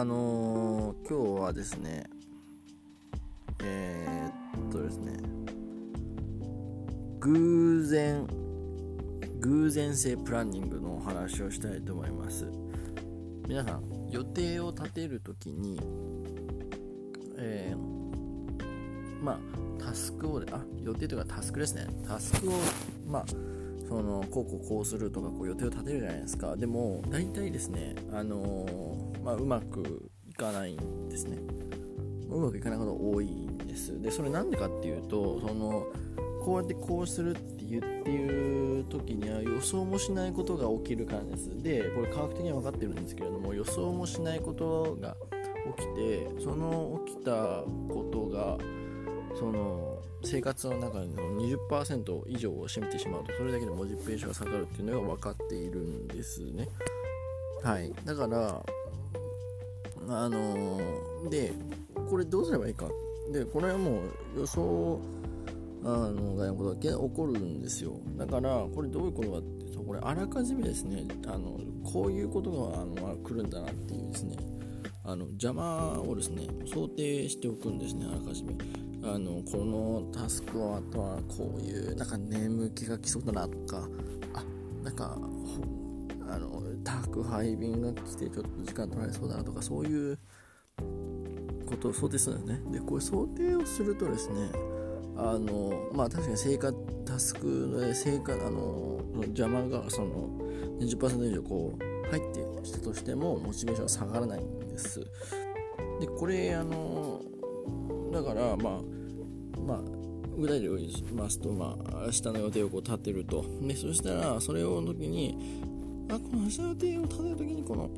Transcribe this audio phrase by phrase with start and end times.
[0.00, 2.04] あのー、今日はですね
[3.62, 5.12] えー、っとですね
[7.18, 8.26] 偶然
[9.40, 12.50] 偶然性プランニングのお話をしたいと思います。
[13.46, 15.78] 皆さん予定を立てるときに
[17.36, 19.38] えー、まあ
[19.84, 21.86] タスクをあ予定というかタスクですね。
[22.08, 22.52] タスクを
[23.06, 23.24] まあ
[23.86, 26.56] そのこうこうこうするとかこう予定を立てるじゃないですか。
[26.56, 28.64] でも大体ですねあの、
[29.22, 31.38] まあ、うまくいかないんですね。
[32.30, 34.00] うまくいかないことが多いんです。
[34.00, 35.86] でそれなんでかっていうとその
[36.40, 41.50] こうやってこうするって言っていう時には予想もしないことが起きるからです。
[41.62, 45.16] でこれ科学的には分かってるんですけれども予想もしないことが
[45.76, 48.58] 起きてその起きたことが
[49.38, 51.06] その生活の中の
[51.40, 56.68] 20%以上を占めてしまうとそれだけで文字ページが下がるっていうのが分かっているんですね。
[57.62, 57.92] はい。
[58.04, 58.62] だから
[60.10, 61.52] あのー、で
[62.08, 62.88] これどうすればいいか。
[63.32, 64.02] でこれはも
[64.34, 65.00] う予想
[65.84, 67.92] あの外のことだけ起こるんですよ。
[68.16, 74.36] だからこれどういうことかっていうとこれあらかじめですねあのこういうことがあの来るんだなっていうですね
[75.04, 78.54] あの邪魔をですね想定しておくんですねあらかじめ。
[79.02, 83.88] あのこのタスクはあとはこういうなんか眠気が来そうだなとか
[84.34, 84.44] あ
[84.84, 85.16] なんか
[86.28, 90.18] あの宅配便が来てちょっと時間取られそうだなとかそういう
[91.66, 92.72] ことを想定するんですね。
[92.72, 94.50] でこれ想定をするとですね
[95.16, 100.30] あのまあ確かに生活タスクで生活あの邪魔がその
[100.80, 105.00] 20%以上こう入ってしたとしてもモチベーションは下がらないんです。
[106.00, 107.20] でこれあの
[108.12, 109.80] だからまあまあ
[110.38, 113.44] 具体例を言いますと、まあ、明日の予定をこう立てると。
[113.60, 115.69] でそしたらそれを時に
[116.10, 117.90] あこの明日の予定を立てる時にこの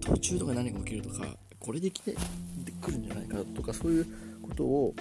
[0.00, 1.26] 途中とか何が起きるとか
[1.58, 2.14] これで来て
[2.80, 4.06] くるんじゃないかとかそういう
[4.42, 4.94] ことを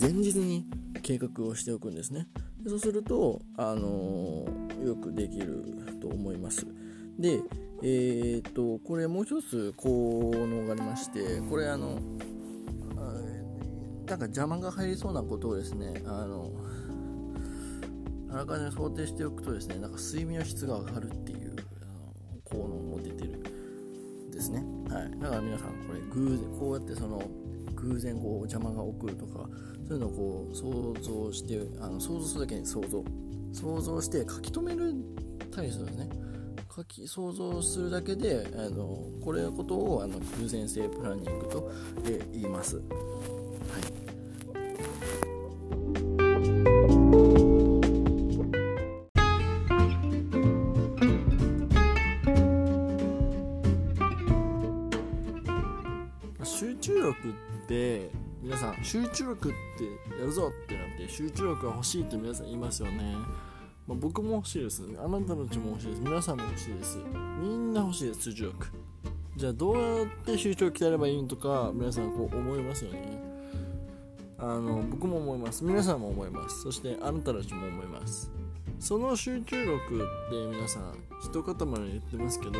[0.00, 0.66] 前日に
[1.02, 2.26] 計画をしておくんですね。
[2.62, 5.64] でそうすると、あのー、よくできる
[6.00, 6.66] と思います。
[7.18, 7.40] で
[7.82, 12.00] えー、っとこれもう一つ効能がありましてこれあの
[14.08, 16.50] なんか邪魔が入りそうなことをですねあの
[18.30, 21.47] あらかじめ想定しておくとですねなんか睡眠の質が上がるっていう
[24.50, 24.64] ですね。
[24.90, 25.10] はい。
[25.20, 27.22] だから皆さんこれ偶然こうやってその
[27.74, 29.48] 偶然こう邪魔が起こるとか
[29.86, 33.04] そういうのをこう想像してあの想像するだけに想像
[33.52, 34.94] 想像して書き留める
[35.50, 36.08] たりするんですね。
[36.74, 41.72] 書き想像するだけであのこれのことをあの偶然性プランニングと、
[42.32, 42.80] 言います。
[56.88, 58.10] 中力って
[58.40, 59.84] 皆さん集中力って
[60.18, 63.14] やるぞってなって集中力が欲しいって皆さん言いますよね、
[63.86, 64.82] まあ、僕も欲しいです。
[64.98, 66.00] あなたたちも欲しいです。
[66.00, 66.98] 皆さんも欲しいです。
[67.42, 68.66] みんな欲しいです集中力。
[69.36, 73.20] じゃあどうやって集中力鍛えればいいのとか皆さんこう思いますよね。
[74.38, 75.64] あの僕も思います。
[75.64, 76.62] 皆さんも思います。
[76.62, 78.30] そしてあなたたちも思います。
[78.78, 82.52] その集中力って皆さん一塊に言ってますけど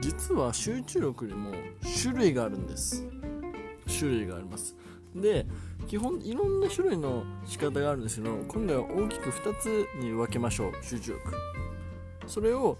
[0.00, 1.52] 実は集中力にも
[2.02, 3.06] 種類があるんです。
[3.86, 4.76] 種類があります。
[5.14, 5.46] で
[5.88, 11.34] 基本いろんな種類の仕方があるんですけど今回は大きく2つに分けましょう集中力。
[12.26, 12.78] それを、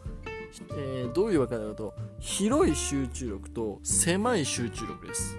[0.76, 5.36] えー、どういうわけ方かと広い集中力と狭い集中力です。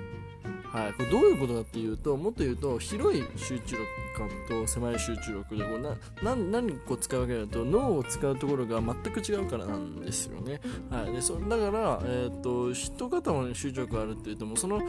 [0.72, 3.88] はい、これどういうことかっていうともっと言うと広い集中力
[4.18, 14.82] 感と狭い集中力でこうな何何個使うわけだと脳を使うところが全く違うからなんですよね、はい、でそだから、えーと、一塊の集中力があるっていうともその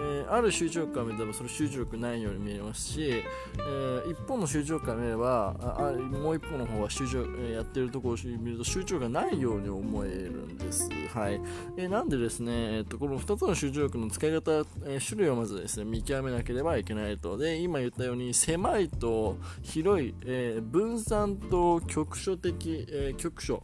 [0.00, 3.22] えー、ある集中力から見ればその集中力ないように見えますし、
[3.58, 10.88] えー、一方の集中力から見ればあもう一方の方は集中、えー、やってるところを見ると集中力がないように思えるんです。
[11.14, 11.40] はい。
[11.76, 14.52] えー、なんでですね、えーと、この2つの集中力の使い方、
[14.84, 17.36] えー、種類をまずですね、見極めなければいけないと。
[17.36, 23.62] で、今言ったように狭いと広い、えー、分散と局所的、えー、局所、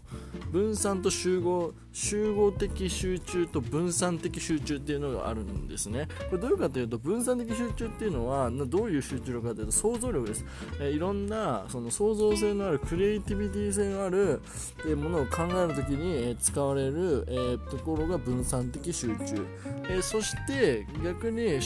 [0.50, 6.06] 分散と集合、集合的集中と分散的集中っていうのがあるんですね。
[6.28, 10.44] これどういうかというと分散的集中っていうのはどういう集中力かというと想像力です、
[10.78, 14.42] え、いろんなその創造性のあるクリエイティビティ性のある、
[14.86, 19.46] え、ものを考えるときに、え、使われる、え、ところが分散的集中、
[19.88, 21.60] え、そして逆に、え、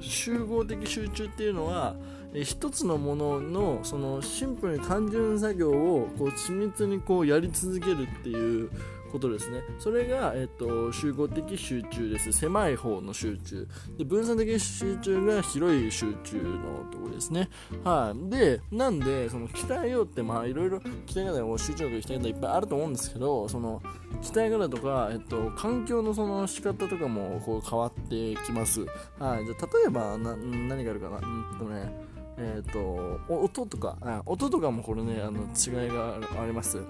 [0.00, 1.94] 集合的集中っていうのは
[2.42, 8.70] 一つのもののそのシンプルに単純作業をこう緻密にこうやり続けるっていう
[9.14, 9.62] ことですね。
[9.78, 12.32] それが、えっと、集合的集中です。
[12.32, 13.68] 狭い方の集中。
[13.96, 17.48] で分散的集中が広い集中のところですね。
[17.84, 18.30] はい。
[18.30, 23.80] でなんでその鍛えようってまあいろいろ鍛え方集中力鍛え方いっぱいあると思うんですけどその
[24.20, 28.80] 鍛え方とか、えっと、環境のその仕方とかもこう変わってきます。
[29.20, 29.46] はい。
[29.46, 31.18] じゃ例えばな何があるかな？
[31.18, 31.20] う
[31.54, 31.92] んとね
[32.36, 36.80] えっ、ー、と音とか音とかもこれねあの違いがあります。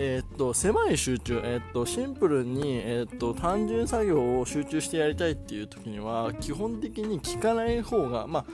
[0.00, 8.46] えー、っと狭い集中、えー、っとシンプルに、えー、っと単純作業を集中してやりたいっていう時には基本的に聞かない方が、まあ、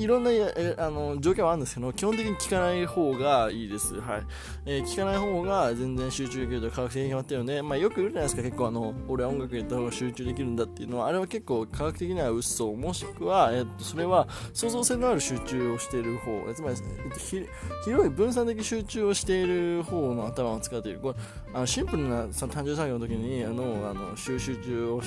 [0.00, 4.00] いろんなえあの条件はあるんですけど、基本的に聞かない方がいいです。
[4.00, 4.22] はい。
[4.64, 17.18] えー、聞かない方が全然集中できると科学的に決まってるので、まあ、よく言うじゃないですか、結構あの、俺は音楽やった方が集中できるんだっていうのは、あれは結構科学的には嘘、もしくは、え、っと、それは創造性のある集中をしている方、つまり、えっと、
[17.84, 21.00] 広い分散的集中をしている方の頭を使っている。
[21.00, 21.14] これ
[21.52, 25.02] あのシンプルな単純作業の時に、あの、あの集中を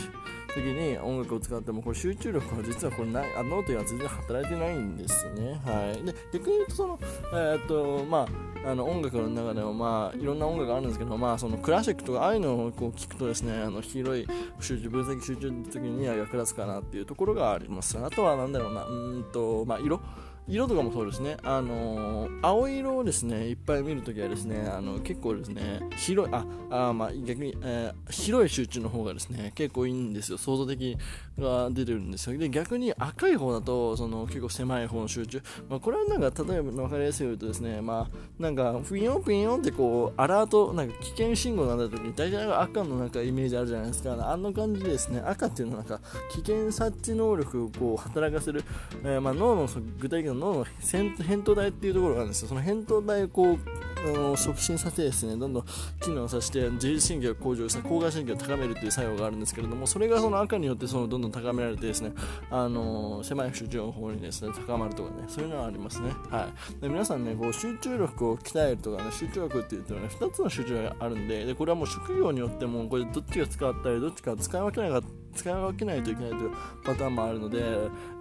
[0.54, 5.60] 時に音楽を使ってもこれ集中力は実はこれないあノートには全然働いてないんですね。
[5.66, 7.00] はい、で逆に言うとその、
[7.34, 8.28] えー、っとま
[8.66, 14.28] あ、あの音楽の中でも、まあ、いろんな音楽があるんですけど、まあ、そのクラシックとかああいうのをこう聞くとですねあの広い
[14.60, 17.98] 集中分析集中の時には役立つかなっていうところがあります。
[17.98, 20.00] あとは何だろうなうんと、まあ、色
[20.48, 26.46] 色とかもそうですね、あのー、青色をですねいっぱい見るときはですねあの結構ですね広いあ
[26.90, 30.38] あまあ逆に、えー、広い集中の方がですね結構いいんですよ。
[30.38, 30.98] 創造的
[31.40, 32.38] が出てるんですよ。
[32.38, 44.32] で逆に赤い方だとその結構狭い方の集中、まあ、これはなんか例えば分かりやすい言うとですねまあなんかフィヨンフィヨンってこうアラートなんか危険信号が鳴った時に大体赤のなんかイメージあるじゃないですか。
[44.32, 46.02] あの感じでですね赤っていうのはなんか
[46.32, 48.64] 危険察知能力をこう働かせる、
[49.04, 49.68] えー、まあ脳の
[50.00, 52.50] 具体的な脳の扁桃体っていうところがあるんですよ。
[52.50, 53.58] その扁桃体をこう
[54.06, 55.66] あの促進させてですねどんどん
[56.02, 62.12] 機能させて自律神経を向上して交感神経を高めるという作用があるんですけれどもそれがその赤によってそのどんどん高められてですね
[62.52, 66.10] あの狭い集中の方にですね高まるとかねそういうのはありますね。
[66.30, 66.82] はい。
[66.82, 76.52] で皆さんねこう集中力を鍛えるとかね集中力っていうとね2つの集中があるんででこれはもう職業によってもこれどっちが使ったりどっちか使い分けなかった使い分けないといけないという
[76.84, 77.60] パターンもあるので、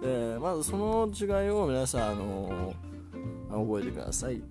[0.03, 4.41] えー、まずその違いを皆さん、あのー、覚えてください。